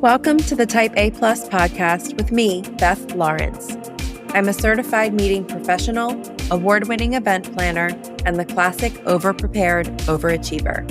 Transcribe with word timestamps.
Welcome 0.00 0.38
to 0.38 0.56
the 0.56 0.64
Type 0.64 0.94
A 0.96 1.10
Plus 1.10 1.46
podcast 1.46 2.16
with 2.16 2.32
me, 2.32 2.62
Beth 2.78 3.14
Lawrence. 3.14 3.76
I'm 4.30 4.48
a 4.48 4.52
certified 4.54 5.12
meeting 5.12 5.44
professional, 5.44 6.18
award 6.50 6.88
winning 6.88 7.12
event 7.12 7.52
planner, 7.52 7.88
and 8.24 8.38
the 8.38 8.46
classic 8.46 8.94
overprepared 9.04 9.94
overachiever. 10.06 10.88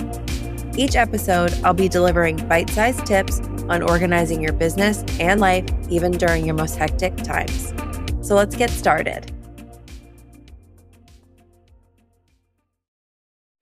Each 0.78 0.96
episode, 0.96 1.52
I'll 1.64 1.74
be 1.74 1.90
delivering 1.90 2.48
bite 2.48 2.70
sized 2.70 3.08
tips 3.08 3.40
on 3.68 3.82
organizing 3.82 4.44
your 4.44 4.54
business 4.54 5.04
and 5.20 5.42
life, 5.42 5.66
even 5.90 6.12
during 6.12 6.46
your 6.46 6.54
most 6.54 6.76
hectic 6.76 7.18
times. 7.18 7.74
So 8.22 8.36
let's 8.36 8.56
get 8.56 8.70
started. 8.70 9.32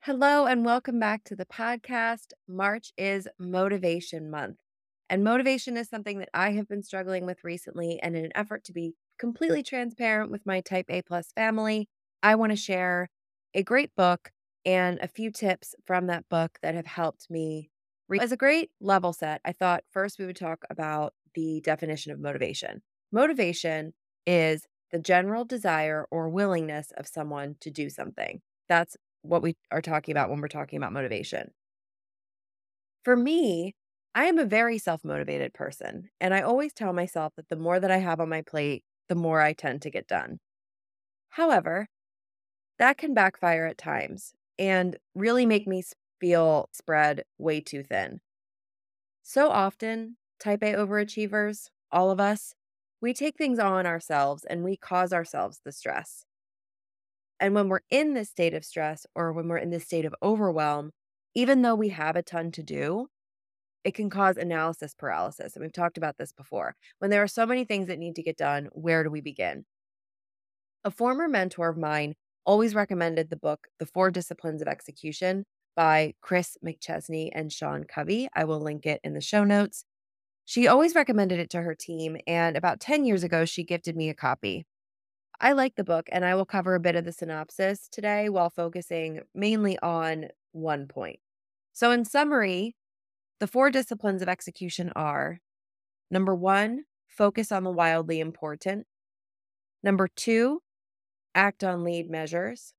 Hello, 0.01 0.45
and 0.45 0.65
welcome 0.65 0.99
back 0.99 1.23
to 1.23 1.37
the 1.37 1.45
podcast. 1.45 2.33
March 2.49 2.91
is 2.97 3.29
Motivation 3.39 4.29
Month. 4.29 4.57
And 5.09 5.23
motivation 5.23 5.77
is 5.77 5.87
something 5.89 6.19
that 6.19 6.29
I 6.33 6.51
have 6.51 6.67
been 6.67 6.83
struggling 6.83 7.25
with 7.25 7.43
recently. 7.43 7.99
And 8.01 8.15
in 8.15 8.25
an 8.25 8.31
effort 8.35 8.63
to 8.65 8.73
be 8.73 8.95
completely 9.17 9.63
transparent 9.63 10.31
with 10.31 10.45
my 10.45 10.61
type 10.61 10.85
A 10.89 11.01
plus 11.01 11.31
family, 11.31 11.89
I 12.21 12.35
want 12.35 12.51
to 12.51 12.57
share 12.57 13.09
a 13.53 13.63
great 13.63 13.95
book 13.95 14.31
and 14.65 14.99
a 14.99 15.07
few 15.07 15.31
tips 15.31 15.73
from 15.85 16.07
that 16.07 16.27
book 16.29 16.59
that 16.61 16.75
have 16.75 16.85
helped 16.85 17.29
me. 17.29 17.71
As 18.19 18.31
a 18.31 18.37
great 18.37 18.71
level 18.79 19.13
set, 19.13 19.41
I 19.45 19.53
thought 19.53 19.83
first 19.91 20.19
we 20.19 20.25
would 20.25 20.35
talk 20.35 20.63
about 20.69 21.13
the 21.35 21.61
definition 21.61 22.11
of 22.11 22.19
motivation. 22.19 22.81
Motivation 23.11 23.93
is 24.25 24.65
the 24.91 24.99
general 24.99 25.45
desire 25.45 26.05
or 26.11 26.29
willingness 26.29 26.91
of 26.97 27.07
someone 27.07 27.55
to 27.61 27.69
do 27.71 27.89
something. 27.89 28.41
That's 28.67 28.97
what 29.21 29.41
we 29.41 29.55
are 29.71 29.81
talking 29.81 30.11
about 30.13 30.29
when 30.29 30.41
we're 30.41 30.47
talking 30.47 30.77
about 30.77 30.93
motivation. 30.93 31.51
For 33.03 33.15
me, 33.15 33.75
I 34.15 34.25
am 34.25 34.37
a 34.37 34.45
very 34.45 34.77
self 34.79 35.03
motivated 35.05 35.53
person, 35.53 36.09
and 36.19 36.33
I 36.33 36.41
always 36.41 36.73
tell 36.73 36.91
myself 36.93 37.33
that 37.35 37.47
the 37.49 37.55
more 37.55 37.79
that 37.79 37.91
I 37.91 37.97
have 37.99 38.19
on 38.19 38.27
my 38.29 38.41
plate, 38.41 38.83
the 39.07 39.15
more 39.15 39.41
I 39.41 39.53
tend 39.53 39.81
to 39.83 39.89
get 39.89 40.07
done. 40.07 40.39
However, 41.29 41.89
that 42.79 42.97
can 42.97 43.13
backfire 43.13 43.65
at 43.65 43.77
times 43.77 44.33
and 44.59 44.97
really 45.15 45.45
make 45.45 45.67
me 45.67 45.83
feel 46.19 46.69
spread 46.73 47.25
way 47.37 47.61
too 47.61 47.83
thin. 47.83 48.21
So 49.21 49.49
often, 49.49 50.17
type 50.39 50.63
A 50.63 50.73
overachievers, 50.73 51.69
all 51.91 52.09
of 52.09 52.19
us, 52.19 52.55
we 52.99 53.13
take 53.13 53.37
things 53.37 53.59
on 53.59 53.85
ourselves 53.85 54.43
and 54.43 54.63
we 54.63 54.75
cause 54.75 55.13
ourselves 55.13 55.59
the 55.63 55.71
stress. 55.71 56.25
And 57.39 57.53
when 57.55 57.69
we're 57.69 57.81
in 57.89 58.13
this 58.13 58.29
state 58.29 58.53
of 58.53 58.65
stress 58.65 59.05
or 59.15 59.31
when 59.33 59.47
we're 59.47 59.57
in 59.57 59.69
this 59.69 59.85
state 59.85 60.05
of 60.05 60.15
overwhelm, 60.23 60.91
even 61.35 61.61
though 61.61 61.75
we 61.75 61.89
have 61.89 62.15
a 62.15 62.23
ton 62.23 62.51
to 62.53 62.63
do, 62.63 63.09
it 63.83 63.93
can 63.93 64.09
cause 64.09 64.37
analysis 64.37 64.93
paralysis. 64.93 65.55
And 65.55 65.63
we've 65.63 65.73
talked 65.73 65.97
about 65.97 66.17
this 66.17 66.31
before. 66.31 66.75
When 66.99 67.09
there 67.09 67.23
are 67.23 67.27
so 67.27 67.45
many 67.45 67.65
things 67.65 67.87
that 67.87 67.99
need 67.99 68.15
to 68.15 68.23
get 68.23 68.37
done, 68.37 68.69
where 68.73 69.03
do 69.03 69.09
we 69.09 69.21
begin? 69.21 69.65
A 70.83 70.91
former 70.91 71.27
mentor 71.27 71.69
of 71.69 71.77
mine 71.77 72.15
always 72.45 72.75
recommended 72.75 73.29
the 73.29 73.35
book, 73.35 73.67
The 73.79 73.85
Four 73.85 74.11
Disciplines 74.11 74.61
of 74.61 74.67
Execution 74.67 75.45
by 75.75 76.13
Chris 76.21 76.57
McChesney 76.65 77.29
and 77.33 77.51
Sean 77.51 77.83
Covey. 77.83 78.27
I 78.33 78.45
will 78.45 78.59
link 78.59 78.85
it 78.85 78.99
in 79.03 79.13
the 79.13 79.21
show 79.21 79.43
notes. 79.43 79.83
She 80.45 80.65
always 80.65 80.95
recommended 80.95 81.39
it 81.39 81.49
to 81.51 81.61
her 81.61 81.75
team. 81.75 82.17
And 82.25 82.55
about 82.55 82.79
10 82.79 83.05
years 83.05 83.23
ago, 83.23 83.43
she 83.43 83.63
gifted 83.63 83.95
me 83.95 84.09
a 84.09 84.13
copy. 84.13 84.65
I 85.39 85.51
like 85.51 85.75
the 85.75 85.83
book, 85.83 86.07
and 86.11 86.25
I 86.25 86.33
will 86.33 86.45
cover 86.45 86.73
a 86.73 86.79
bit 86.79 86.95
of 86.95 87.05
the 87.05 87.11
synopsis 87.11 87.87
today 87.91 88.27
while 88.27 88.49
focusing 88.49 89.21
mainly 89.35 89.77
on 89.79 90.29
one 90.51 90.87
point. 90.87 91.19
So, 91.73 91.91
in 91.91 92.05
summary, 92.05 92.75
the 93.39 93.47
four 93.47 93.69
disciplines 93.69 94.21
of 94.21 94.29
execution 94.29 94.91
are 94.95 95.39
number 96.09 96.33
one, 96.33 96.85
focus 97.07 97.51
on 97.51 97.63
the 97.63 97.71
wildly 97.71 98.19
important. 98.19 98.87
Number 99.83 100.07
two, 100.07 100.61
act 101.35 101.63
on 101.63 101.83
lead 101.83 102.09
measures. 102.09 102.73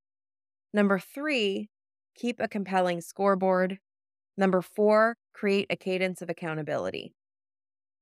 Number 0.72 0.98
three, 0.98 1.70
keep 2.14 2.41
a 2.41 2.48
compelling 2.48 3.00
scoreboard. 3.00 3.78
Number 4.36 4.62
four, 4.62 5.16
create 5.32 5.66
a 5.70 5.76
cadence 5.76 6.22
of 6.22 6.28
accountability. 6.28 7.14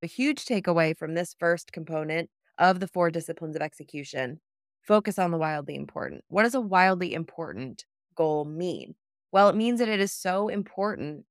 A 0.03 0.07
huge 0.07 0.45
takeaway 0.45 0.97
from 0.97 1.15
this 1.15 1.35
first 1.39 1.73
component 1.73 2.31
of 2.59 2.81
the 2.81 2.89
four 2.89 3.11
disciplines 3.11 3.57
of 3.57 3.63
execution 3.63 4.41
focus 4.87 5.19
on 5.19 5.31
the 5.31 5.39
wildly 5.39 5.75
important. 5.75 6.25
What 6.29 6.45
does 6.45 6.55
a 6.55 6.61
wildly 6.61 7.13
important 7.13 7.85
goal 8.15 8.45
mean? 8.45 8.95
Well, 9.33 9.49
it 9.49 9.57
means 9.57 9.81
that 9.81 9.89
it 9.89 10.01
is 10.01 10.13
so 10.13 10.49
important 10.49 11.25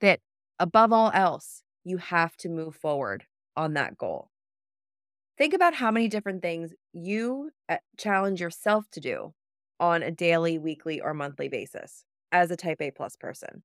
that 0.00 0.20
above 0.58 0.92
all 0.92 1.10
else, 1.12 1.62
you 1.84 1.98
have 1.98 2.36
to 2.38 2.48
move 2.48 2.76
forward 2.76 3.24
on 3.56 3.74
that 3.74 3.96
goal. 3.98 4.30
Think 5.38 5.52
about 5.54 5.74
how 5.74 5.90
many 5.90 6.08
different 6.08 6.42
things 6.42 6.72
you 6.92 7.50
uh, 7.68 7.76
challenge 7.98 8.40
yourself 8.40 8.86
to 8.92 9.00
do 9.00 9.34
on 9.78 10.02
a 10.02 10.10
daily, 10.10 10.58
weekly, 10.58 11.00
or 11.00 11.12
monthly 11.12 11.48
basis 11.48 12.04
as 12.32 12.50
a 12.50 12.56
type 12.56 12.80
A 12.80 12.90
plus 12.90 13.16
person. 13.16 13.62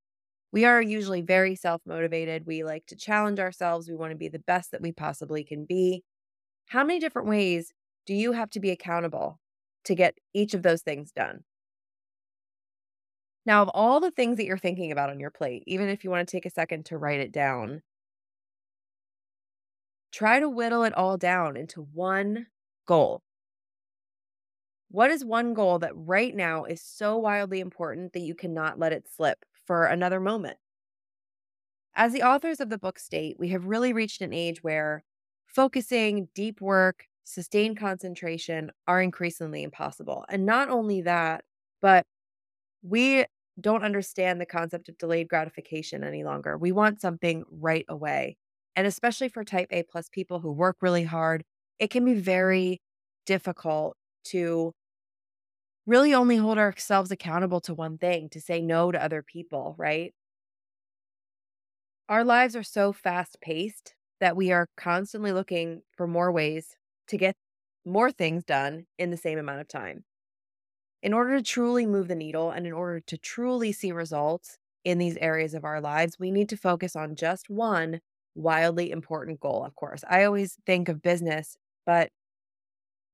We 0.54 0.66
are 0.66 0.82
usually 0.82 1.22
very 1.22 1.56
self 1.56 1.82
motivated. 1.86 2.48
We 2.48 2.64
like 2.64 2.86
to 2.88 2.96
challenge 2.96 3.40
ourselves. 3.40 3.90
We 3.90 3.96
want 3.96 4.12
to 4.12 4.18
be 4.18 4.30
the 4.30 4.40
best 4.40 4.72
that 4.72 4.82
we 4.82 4.92
possibly 4.94 5.44
can 5.44 5.66
be. 5.66 6.04
How 6.68 6.84
many 6.84 7.00
different 7.00 7.28
ways 7.30 7.74
do 8.08 8.14
you 8.16 8.34
have 8.34 8.50
to 8.52 8.60
be 8.60 8.72
accountable 8.72 9.40
to 9.86 9.96
get 9.96 10.18
each 10.34 10.54
of 10.54 10.64
those 10.64 10.82
things 10.84 11.12
done? 11.12 11.44
Now, 13.46 13.64
of 13.64 13.70
all 13.74 14.00
the 14.00 14.12
things 14.12 14.38
that 14.38 14.46
you're 14.46 14.58
thinking 14.58 14.92
about 14.92 15.10
on 15.10 15.20
your 15.20 15.32
plate, 15.32 15.64
even 15.66 15.90
if 15.90 16.04
you 16.04 16.10
want 16.10 16.28
to 16.28 16.32
take 16.32 16.46
a 16.46 16.50
second 16.52 16.86
to 16.88 16.98
write 16.98 17.20
it 17.20 17.32
down, 17.32 17.82
try 20.12 20.40
to 20.40 20.50
whittle 20.50 20.84
it 20.84 20.94
all 20.94 21.18
down 21.18 21.58
into 21.58 21.82
one 21.82 22.48
goal. 22.86 23.22
What 24.90 25.10
is 25.10 25.24
one 25.24 25.54
goal 25.54 25.80
that 25.80 25.94
right 25.96 26.36
now 26.36 26.66
is 26.66 26.82
so 26.82 27.18
wildly 27.18 27.62
important 27.62 28.14
that 28.14 28.20
you 28.20 28.36
cannot 28.36 28.78
let 28.78 28.92
it 28.92 29.08
slip 29.08 29.46
for 29.66 29.86
another 29.86 30.20
moment? 30.20 30.58
As 31.96 32.14
the 32.14 32.24
authors 32.24 32.60
of 32.60 32.70
the 32.70 32.78
book 32.78 33.00
state, 33.00 33.38
we 33.40 33.50
have 33.50 33.66
really 33.66 33.94
reached 33.94 34.22
an 34.22 34.34
age 34.34 34.64
where 34.64 35.04
focusing, 35.46 36.30
deep 36.34 36.62
work, 36.62 37.08
sustained 37.24 37.78
concentration 37.78 38.72
are 38.88 39.02
increasingly 39.02 39.64
impossible. 39.64 40.26
And 40.30 40.46
not 40.46 40.70
only 40.70 41.02
that, 41.02 41.44
but 41.82 42.06
we 42.82 43.26
don't 43.60 43.84
understand 43.84 44.40
the 44.40 44.46
concept 44.46 44.90
of 44.90 44.98
delayed 44.98 45.28
gratification 45.28 46.04
any 46.04 46.24
longer. 46.24 46.58
We 46.58 46.72
want 46.72 47.02
something 47.02 47.44
right 47.50 47.86
away. 47.90 48.38
And 48.76 48.88
especially 48.88 49.30
for 49.30 49.44
type 49.44 49.68
A 49.72 49.84
plus 49.84 50.10
people 50.10 50.40
who 50.40 50.52
work 50.52 50.78
really 50.82 51.04
hard, 51.04 51.44
it 51.80 51.90
can 51.90 52.06
be 52.06 52.14
very 52.14 52.82
difficult 53.26 53.96
to 54.26 54.72
really 55.86 56.14
only 56.14 56.38
hold 56.38 56.58
ourselves 56.58 57.12
accountable 57.12 57.60
to 57.62 57.74
one 57.74 57.98
thing, 57.98 58.30
to 58.30 58.40
say 58.40 58.62
no 58.62 58.92
to 58.92 59.04
other 59.04 59.24
people, 59.24 59.76
right? 59.78 60.14
Our 62.08 62.24
lives 62.24 62.56
are 62.56 62.64
so 62.64 62.94
fast 62.94 63.38
paced 63.42 63.96
that 64.20 64.36
we 64.36 64.52
are 64.52 64.68
constantly 64.78 65.32
looking 65.32 65.82
for 65.98 66.08
more 66.08 66.32
ways 66.32 66.76
to 67.08 67.18
get 67.18 67.36
more 67.86 68.12
things 68.12 68.44
done 68.44 68.86
in 69.00 69.10
the 69.12 69.18
same 69.18 69.40
amount 69.40 69.62
of 69.62 69.68
time 69.68 70.04
in 71.04 71.14
order 71.14 71.38
to 71.38 71.44
truly 71.44 71.86
move 71.86 72.08
the 72.08 72.16
needle 72.16 72.52
and 72.52 72.68
in 72.68 72.74
order 72.74 73.00
to 73.00 73.18
truly 73.18 73.72
see 73.72 73.92
results 73.92 74.58
in 74.84 74.98
these 74.98 75.18
areas 75.18 75.54
of 75.54 75.64
our 75.64 75.82
lives, 75.82 76.20
we 76.20 76.32
need 76.32 76.50
to 76.50 76.58
focus 76.58 76.96
on 76.96 77.16
just 77.16 77.50
one 77.50 78.02
wildly 78.36 78.92
important 78.92 79.40
goal, 79.40 79.64
of 79.66 79.76
course. 79.76 80.04
I 80.10 80.24
always 80.24 80.58
think 80.66 80.90
of 80.90 81.02
business, 81.02 81.58
but 81.86 82.12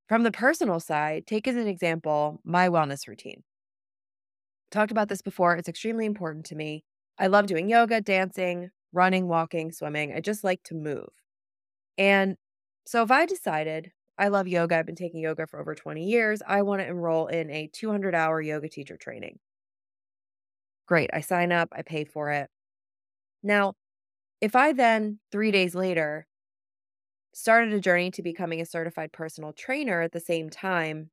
from 0.07 0.23
the 0.23 0.31
personal 0.31 0.79
side, 0.79 1.27
take 1.27 1.47
as 1.47 1.55
an 1.55 1.67
example 1.67 2.39
my 2.43 2.69
wellness 2.69 3.07
routine. 3.07 3.43
Talked 4.71 4.91
about 4.91 5.09
this 5.09 5.21
before. 5.21 5.55
It's 5.55 5.69
extremely 5.69 6.05
important 6.05 6.45
to 6.47 6.55
me. 6.55 6.83
I 7.17 7.27
love 7.27 7.47
doing 7.47 7.69
yoga, 7.69 8.01
dancing, 8.01 8.69
running, 8.93 9.27
walking, 9.27 9.71
swimming. 9.71 10.13
I 10.13 10.19
just 10.19 10.43
like 10.43 10.63
to 10.63 10.75
move. 10.75 11.09
And 11.97 12.37
so 12.85 13.03
if 13.03 13.11
I 13.11 13.25
decided 13.25 13.91
I 14.17 14.29
love 14.29 14.47
yoga. 14.47 14.77
I've 14.77 14.85
been 14.85 14.95
taking 14.95 15.21
yoga 15.21 15.47
for 15.47 15.59
over 15.59 15.75
20 15.75 16.03
years. 16.03 16.41
I 16.47 16.61
want 16.63 16.81
to 16.81 16.87
enroll 16.87 17.27
in 17.27 17.49
a 17.51 17.67
200 17.71 18.15
hour 18.15 18.41
yoga 18.41 18.69
teacher 18.69 18.97
training. 18.97 19.39
Great. 20.87 21.09
I 21.13 21.21
sign 21.21 21.51
up, 21.51 21.69
I 21.71 21.81
pay 21.81 22.05
for 22.05 22.31
it. 22.31 22.49
Now, 23.43 23.73
if 24.41 24.55
I 24.55 24.73
then, 24.73 25.19
three 25.31 25.51
days 25.51 25.75
later, 25.75 26.27
started 27.33 27.73
a 27.73 27.79
journey 27.79 28.11
to 28.11 28.23
becoming 28.23 28.61
a 28.61 28.65
certified 28.65 29.11
personal 29.11 29.53
trainer 29.53 30.01
at 30.01 30.11
the 30.11 30.19
same 30.19 30.49
time, 30.49 31.11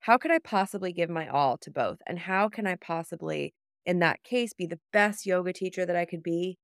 how 0.00 0.16
could 0.18 0.30
I 0.30 0.38
possibly 0.38 0.92
give 0.92 1.10
my 1.10 1.26
all 1.28 1.58
to 1.58 1.70
both? 1.70 1.98
And 2.06 2.18
how 2.18 2.48
can 2.48 2.66
I 2.66 2.76
possibly, 2.76 3.54
in 3.84 3.98
that 4.00 4.22
case, 4.22 4.52
be 4.52 4.66
the 4.66 4.78
best 4.92 5.26
yoga 5.26 5.52
teacher 5.52 5.84
that 5.84 5.96
I 5.96 6.04
could 6.04 6.22
be 6.22 6.58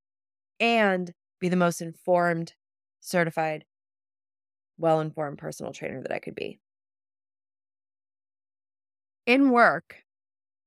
and 0.59 1.13
be 1.39 1.49
the 1.49 1.57
most 1.57 1.81
informed 1.81 2.53
certified 3.01 3.65
well 4.77 4.99
informed 4.99 5.37
personal 5.39 5.73
trainer 5.73 6.01
that 6.01 6.11
I 6.11 6.19
could 6.19 6.35
be. 6.35 6.59
In 9.25 9.51
work, 9.51 10.03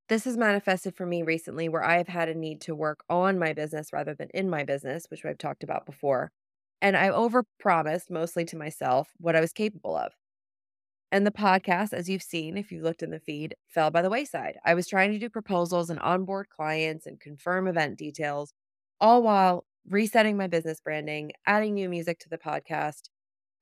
This 0.08 0.24
has 0.26 0.36
manifested 0.36 0.96
for 0.96 1.06
me 1.06 1.22
recently 1.22 1.68
where 1.68 1.84
I 1.84 1.98
have 1.98 2.08
had 2.08 2.28
a 2.28 2.34
need 2.34 2.60
to 2.62 2.74
work 2.76 3.04
on 3.10 3.38
my 3.38 3.52
business 3.54 3.92
rather 3.92 4.14
than 4.14 4.30
in 4.34 4.50
my 4.50 4.64
business, 4.64 5.06
which 5.10 5.24
I've 5.24 5.38
talked 5.38 5.64
about 5.64 5.86
before. 5.86 6.32
And 6.82 6.96
I 6.96 7.08
overpromised 7.10 8.10
mostly 8.10 8.44
to 8.46 8.56
myself 8.58 9.12
what 9.18 9.36
I 9.36 9.40
was 9.40 9.52
capable 9.54 9.96
of. 9.96 10.14
And 11.12 11.26
the 11.26 11.30
podcast, 11.32 11.92
as 11.92 12.08
you've 12.08 12.22
seen, 12.22 12.56
if 12.58 12.72
you 12.72 12.82
looked 12.82 13.02
in 13.02 13.10
the 13.10 13.20
feed, 13.20 13.56
fell 13.68 13.90
by 13.90 14.02
the 14.02 14.10
wayside. 14.10 14.58
I 14.64 14.74
was 14.74 14.88
trying 14.88 15.12
to 15.12 15.18
do 15.18 15.30
proposals 15.30 15.90
and 15.90 16.00
onboard 16.00 16.48
clients 16.50 17.06
and 17.06 17.20
confirm 17.20 17.68
event 17.68 17.98
details, 17.98 18.52
all 19.00 19.22
while 19.22 19.66
resetting 19.88 20.36
my 20.36 20.48
business 20.48 20.80
branding, 20.80 21.32
adding 21.46 21.74
new 21.74 21.88
music 21.88 22.18
to 22.20 22.28
the 22.28 22.38
podcast. 22.38 23.08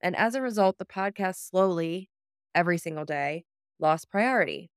And 0.05 0.17
as 0.17 0.37
a 0.37 0.43
result, 0.43 0.79
the 0.79 0.87
podcast 0.87 1.39
slowly, 1.51 2.11
every 2.55 2.79
single 2.79 3.07
day, 3.07 3.47
lost 3.81 4.11
priority. 4.11 4.71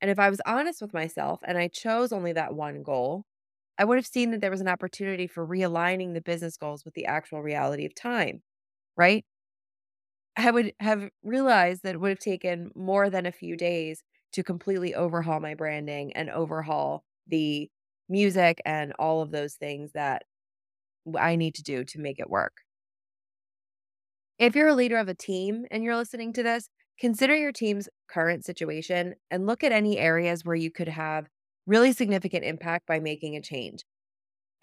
And 0.00 0.10
if 0.10 0.18
I 0.18 0.30
was 0.30 0.40
honest 0.46 0.80
with 0.82 0.94
myself 0.94 1.40
and 1.44 1.58
I 1.58 1.68
chose 1.68 2.12
only 2.12 2.32
that 2.32 2.54
one 2.54 2.82
goal, 2.82 3.24
I 3.78 3.84
would 3.84 3.96
have 3.98 4.06
seen 4.06 4.30
that 4.32 4.40
there 4.40 4.50
was 4.50 4.60
an 4.60 4.68
opportunity 4.68 5.26
for 5.26 5.46
realigning 5.46 6.14
the 6.14 6.20
business 6.22 6.56
goals 6.56 6.84
with 6.84 6.94
the 6.94 7.06
actual 7.06 7.42
reality 7.42 7.86
of 7.86 7.94
time, 7.94 8.42
right? 8.96 9.24
I 10.36 10.50
would 10.50 10.72
have 10.80 11.10
realized 11.22 11.82
that 11.82 11.94
it 11.96 11.98
would 12.00 12.10
have 12.10 12.18
taken 12.18 12.70
more 12.74 13.10
than 13.10 13.26
a 13.26 13.32
few 13.32 13.56
days 13.56 14.02
to 14.32 14.42
completely 14.42 14.94
overhaul 14.94 15.40
my 15.40 15.54
branding 15.54 16.12
and 16.14 16.30
overhaul 16.30 17.04
the 17.26 17.70
music 18.08 18.60
and 18.64 18.92
all 18.98 19.20
of 19.22 19.30
those 19.30 19.54
things 19.54 19.92
that 19.92 20.24
I 21.18 21.36
need 21.36 21.56
to 21.56 21.62
do 21.62 21.84
to 21.84 22.00
make 22.00 22.18
it 22.20 22.30
work. 22.30 22.58
If 24.40 24.56
you're 24.56 24.68
a 24.68 24.74
leader 24.74 24.96
of 24.96 25.06
a 25.08 25.14
team 25.14 25.66
and 25.70 25.84
you're 25.84 25.96
listening 25.96 26.32
to 26.32 26.42
this, 26.42 26.70
consider 26.98 27.36
your 27.36 27.52
team's 27.52 27.90
current 28.08 28.42
situation 28.42 29.14
and 29.30 29.46
look 29.46 29.62
at 29.62 29.70
any 29.70 29.98
areas 29.98 30.46
where 30.46 30.56
you 30.56 30.70
could 30.70 30.88
have 30.88 31.26
really 31.66 31.92
significant 31.92 32.44
impact 32.44 32.86
by 32.86 33.00
making 33.00 33.36
a 33.36 33.42
change. 33.42 33.84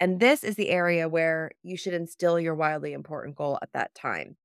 And 0.00 0.18
this 0.18 0.42
is 0.42 0.56
the 0.56 0.70
area 0.70 1.08
where 1.08 1.52
you 1.62 1.76
should 1.76 1.94
instill 1.94 2.40
your 2.40 2.56
wildly 2.56 2.92
important 2.92 3.36
goal 3.36 3.56
at 3.62 3.72
that 3.72 3.94
time. 3.94 4.36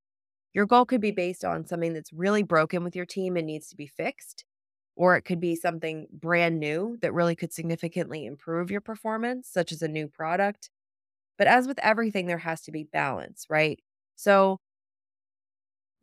Your 0.53 0.67
goal 0.67 0.85
could 0.85 1.01
be 1.01 1.09
based 1.09 1.43
on 1.43 1.65
something 1.65 1.93
that's 1.93 2.13
really 2.13 2.43
broken 2.43 2.83
with 2.83 2.95
your 2.95 3.07
team 3.07 3.35
and 3.35 3.47
needs 3.47 3.69
to 3.69 3.75
be 3.75 3.87
fixed, 3.87 4.45
or 4.95 5.15
it 5.15 5.23
could 5.23 5.39
be 5.39 5.55
something 5.55 6.05
brand 6.11 6.59
new 6.59 6.97
that 7.01 7.11
really 7.11 7.35
could 7.35 7.51
significantly 7.51 8.27
improve 8.27 8.69
your 8.69 8.81
performance, 8.81 9.49
such 9.51 9.71
as 9.71 9.81
a 9.81 9.87
new 9.87 10.07
product. 10.07 10.69
But 11.39 11.47
as 11.47 11.67
with 11.67 11.79
everything, 11.79 12.27
there 12.27 12.37
has 12.37 12.61
to 12.63 12.71
be 12.71 12.83
balance, 12.83 13.47
right? 13.49 13.79
So 14.15 14.59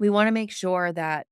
we 0.01 0.11
want 0.11 0.29
to 0.29 0.33
make 0.33 0.51
sure 0.53 0.93
that 0.93 1.29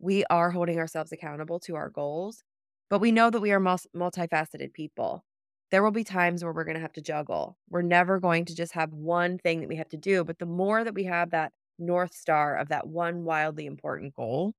we 0.00 0.24
are 0.30 0.50
holding 0.50 0.78
ourselves 0.78 1.12
accountable 1.12 1.60
to 1.60 1.76
our 1.76 1.90
goals, 1.90 2.42
but 2.90 3.00
we 3.00 3.12
know 3.12 3.30
that 3.30 3.40
we 3.42 3.52
are 3.52 3.60
multifaceted 3.60 4.72
people. 4.74 5.24
There 5.70 5.82
will 5.82 5.92
be 5.92 6.04
times 6.04 6.44
where 6.44 6.52
we're 6.52 6.64
going 6.64 6.76
to 6.76 6.82
have 6.82 6.94
to 6.94 7.02
juggle. 7.02 7.58
We're 7.70 7.82
never 7.82 8.20
going 8.20 8.46
to 8.46 8.56
just 8.56 8.72
have 8.74 8.92
one 8.92 9.38
thing 9.38 9.60
that 9.60 9.68
we 9.68 9.76
have 9.76 9.90
to 9.90 9.98
do. 9.98 10.24
But 10.24 10.38
the 10.38 10.46
more 10.46 10.84
that 10.84 10.94
we 10.94 11.04
have 11.04 11.30
that 11.32 11.52
North 11.78 12.14
Star 12.14 12.56
of 12.56 12.68
that 12.70 12.88
one 12.88 13.24
wildly 13.24 13.66
important 13.66 14.14
goal, 14.14 14.54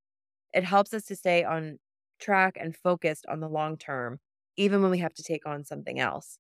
it 0.54 0.63
helps 0.63 0.94
us 0.94 1.06
to 1.06 1.16
stay 1.16 1.44
on 1.44 1.80
track 2.19 2.57
and 2.59 2.75
focused 2.75 3.25
on 3.27 3.42
the 3.42 3.50
long 3.50 3.77
term, 3.77 4.19
even 4.57 4.81
when 4.81 4.92
we 4.92 5.00
have 5.00 5.13
to 5.16 5.24
take 5.24 5.45
on 5.48 5.66
something 5.66 6.00
else. 6.00 6.39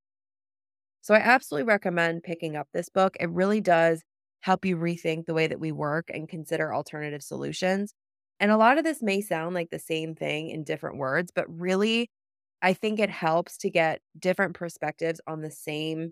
So 1.01 1.13
I 1.13 1.19
absolutely 1.19 1.67
recommend 1.67 2.23
picking 2.23 2.55
up 2.55 2.67
this 2.73 2.89
book. 2.89 3.17
It 3.19 3.29
really 3.29 3.61
does 3.61 4.03
help 4.43 4.65
you 4.65 4.75
rethink 4.75 5.25
the 5.25 5.33
way 5.33 5.47
that 5.47 5.59
we 5.59 5.71
work 5.71 6.09
and 6.13 6.27
consider 6.27 6.73
alternative 6.73 7.23
solutions. 7.23 7.93
And 8.41 8.51
a 8.51 8.57
lot 8.57 8.77
of 8.77 8.83
this 8.83 9.01
may 9.01 9.21
sound 9.21 9.55
like 9.55 9.69
the 9.69 9.79
same 9.79 10.15
thing 10.15 10.49
in 10.49 10.65
different 10.65 10.97
words, 10.97 11.31
but 11.33 11.45
really, 11.47 12.09
I 12.61 12.73
think 12.73 12.99
it 12.99 13.09
helps 13.09 13.57
to 13.59 13.69
get 13.69 14.01
different 14.19 14.53
perspectives 14.53 15.21
on 15.27 15.41
the 15.41 15.51
same 15.51 16.11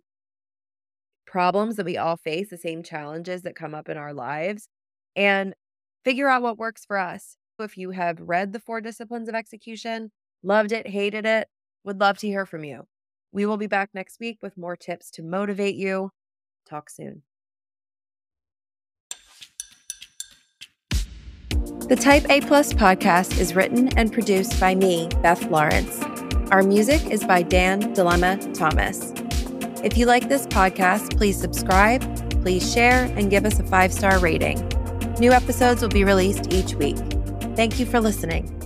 problems 1.26 1.76
that 1.76 1.86
we 1.86 1.98
all 1.98 2.16
face, 2.16 2.50
the 2.50 2.58
same 2.58 2.84
challenges 2.84 3.42
that 3.42 3.58
come 3.58 3.76
up 3.76 3.90
in 3.90 3.98
our 3.98 4.14
lives, 4.14 4.70
and 5.14 5.54
figure 6.06 6.30
out 6.30 6.42
what 6.42 6.58
works 6.58 6.86
for 6.86 6.98
us. 6.98 7.36
If 7.60 7.78
you 7.78 7.92
have 7.92 8.22
read 8.22 8.54
The 8.54 8.62
Four 8.62 8.80
Disciplines 8.80 9.28
of 9.28 9.36
Execution, 9.36 10.12
loved 10.42 10.72
it, 10.72 10.88
hated 10.88 11.26
it, 11.26 11.50
would 11.84 12.00
love 12.00 12.18
to 12.20 12.28
hear 12.28 12.46
from 12.46 12.64
you. 12.64 12.84
We 13.34 13.46
will 13.46 13.58
be 13.58 13.68
back 13.68 13.90
next 13.94 14.22
week 14.22 14.38
with 14.42 14.58
more 14.58 14.78
tips 14.78 15.12
to 15.12 15.22
motivate 15.22 15.76
you. 15.76 16.12
Talk 16.66 16.90
soon. 16.90 17.24
The 21.92 21.98
Type 21.98 22.26
A 22.30 22.40
Plus 22.40 22.72
podcast 22.72 23.38
is 23.38 23.54
written 23.54 23.90
and 23.98 24.14
produced 24.14 24.58
by 24.62 24.76
me, 24.76 25.10
Beth 25.22 25.52
Lawrence. 25.52 26.02
Our 26.50 26.64
music 26.64 27.06
is 27.12 27.26
by 27.26 27.42
Dan 27.42 27.92
Dilemma 27.92 28.38
Thomas. 28.54 29.12
If 29.84 29.98
you 29.98 30.06
like 30.06 30.30
this 30.30 30.48
podcast, 30.48 31.18
please 31.18 31.38
subscribe, 31.38 32.02
please 32.44 32.74
share, 32.74 33.12
and 33.18 33.30
give 33.30 33.46
us 33.46 33.60
a 33.60 33.64
five 33.64 33.92
star 33.92 34.20
rating. 34.20 34.66
New 35.20 35.34
episodes 35.34 35.82
will 35.82 35.90
be 35.90 36.06
released 36.06 36.54
each 36.54 36.76
week. 36.76 36.96
Thank 37.58 37.78
you 37.78 37.86
for 37.86 38.00
listening. 38.00 38.61